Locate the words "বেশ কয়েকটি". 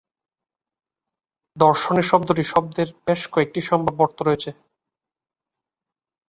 3.05-3.59